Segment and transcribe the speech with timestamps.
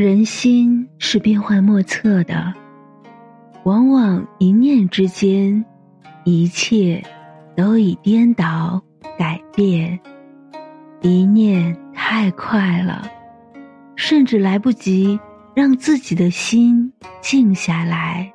[0.00, 2.54] 人心是变幻莫测的，
[3.64, 5.62] 往往一念之间，
[6.24, 7.04] 一切
[7.54, 8.82] 都已颠倒
[9.18, 10.00] 改变。
[11.02, 13.06] 一念太快了，
[13.94, 15.20] 甚至来不及
[15.54, 18.32] 让自己的心静下来。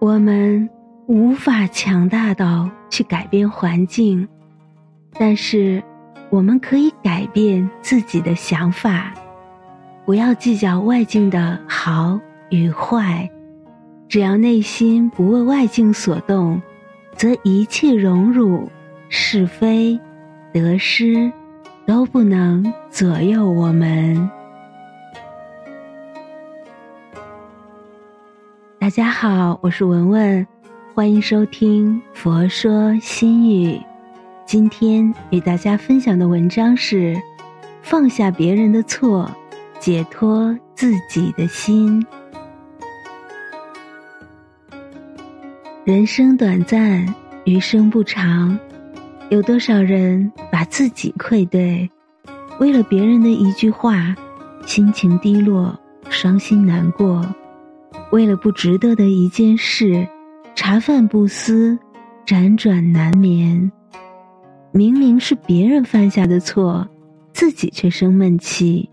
[0.00, 0.68] 我们
[1.06, 4.26] 无法强大到去改变环境，
[5.12, 5.80] 但是
[6.28, 9.14] 我们可以改变自己的想法。
[10.04, 12.18] 不要计较外境的好
[12.50, 13.30] 与坏，
[14.08, 16.60] 只要内心不为外境所动，
[17.14, 18.68] 则一切荣辱、
[19.08, 19.98] 是非、
[20.52, 21.30] 得失
[21.86, 24.28] 都不能左右我们。
[28.80, 30.44] 大家好，我是文文，
[30.94, 33.74] 欢迎收听《佛说心语》。
[34.44, 37.16] 今天与大家分享的文章是：
[37.82, 39.30] 放下别人的错。
[39.82, 42.06] 解脱自己的心。
[45.84, 47.04] 人生短暂，
[47.44, 48.56] 余生不长，
[49.28, 51.90] 有多少人把自己愧对？
[52.60, 54.14] 为了别人的一句话，
[54.64, 55.76] 心情低落，
[56.08, 57.20] 伤心难过；
[58.12, 60.06] 为了不值得的一件事，
[60.54, 61.76] 茶饭不思，
[62.24, 63.72] 辗转难眠。
[64.70, 66.86] 明明是别人犯下的错，
[67.32, 68.88] 自己却生闷气。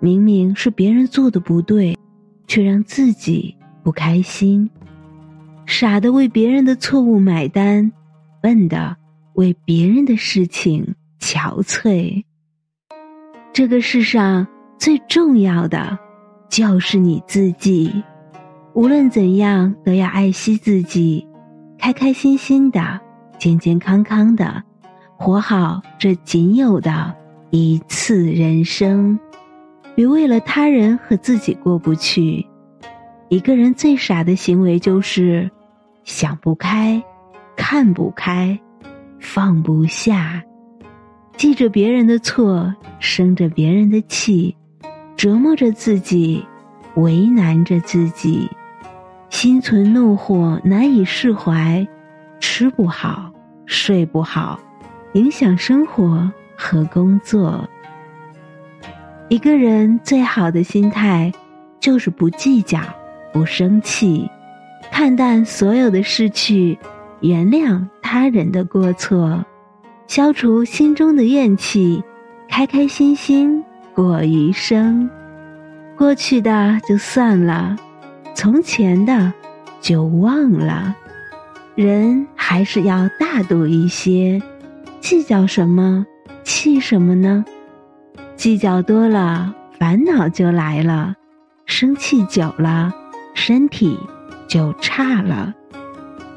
[0.00, 1.96] 明明是别人做的不对，
[2.46, 4.68] 却让自己不开心；
[5.66, 7.90] 傻的为别人的错误买单，
[8.40, 8.96] 笨的
[9.34, 12.22] 为别人的事情憔悴。
[13.52, 14.46] 这个世上
[14.78, 15.98] 最重要的
[16.48, 18.04] 就是你自己，
[18.74, 21.26] 无论怎样都要爱惜自己，
[21.76, 23.00] 开开心心的，
[23.36, 24.62] 健健康康的，
[25.16, 27.12] 活好这仅有的
[27.50, 29.18] 一次人生。
[29.98, 32.46] 别为了他人和自己过不去。
[33.28, 35.50] 一个人最傻的行为就是
[36.04, 37.02] 想不开、
[37.56, 38.56] 看不开、
[39.18, 40.40] 放不下，
[41.36, 44.56] 记着别人的错，生着别人的气，
[45.16, 46.46] 折磨着自己，
[46.94, 48.48] 为难着自己，
[49.30, 51.84] 心存怒火，难以释怀，
[52.38, 53.32] 吃不好，
[53.66, 54.60] 睡不好，
[55.14, 57.68] 影响生活和工作。
[59.30, 61.30] 一个人最好的心态，
[61.80, 62.80] 就是不计较、
[63.30, 64.26] 不生气，
[64.90, 66.78] 看淡所有的失去，
[67.20, 69.44] 原谅他人的过错，
[70.06, 72.02] 消除心中的怨气，
[72.48, 73.62] 开开心心
[73.94, 75.10] 过余生。
[75.94, 77.76] 过去的就算了，
[78.34, 79.30] 从前的
[79.82, 80.96] 就忘了。
[81.74, 84.40] 人还是要大度一些，
[85.00, 86.06] 计较什么，
[86.44, 87.44] 气什么呢？
[88.38, 91.12] 计较多了，烦恼就来了；
[91.66, 92.94] 生气久了，
[93.34, 93.98] 身体
[94.46, 95.52] 就差了。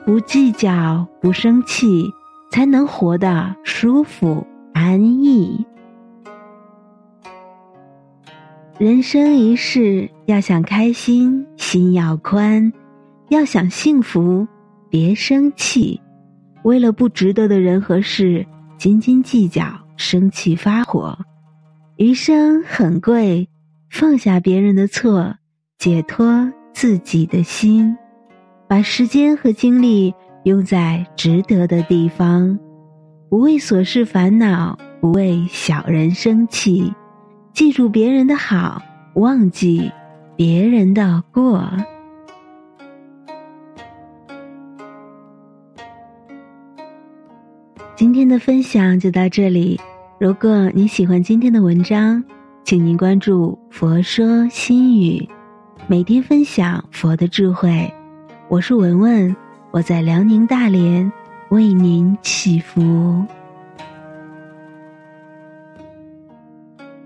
[0.03, 2.11] 不计较，不生气，
[2.49, 5.63] 才能活得舒服安逸。
[8.79, 12.71] 人生一世，要想开心，心要宽；
[13.29, 14.47] 要想幸福，
[14.89, 16.01] 别生气。
[16.63, 18.43] 为了不值得的人和事，
[18.79, 19.63] 斤斤计较，
[19.97, 21.15] 生气发火。
[21.97, 23.47] 余生很贵，
[23.89, 25.35] 放下别人的错，
[25.77, 27.95] 解脱自己的心，
[28.67, 30.13] 把时间和精力
[30.45, 32.57] 用在值得的地方，
[33.29, 36.91] 不为琐事烦恼，不为小人生气，
[37.53, 38.81] 记住别人的好，
[39.15, 39.91] 忘记
[40.35, 41.69] 别人的过。
[47.95, 49.79] 今天的分享就到这里。
[50.21, 52.23] 如果你喜欢今天的文章，
[52.63, 55.27] 请您关注“佛说心语”，
[55.89, 57.91] 每天分享佛的智慧。
[58.47, 59.35] 我是文文，
[59.71, 61.11] 我在辽宁大连
[61.49, 63.25] 为您祈福。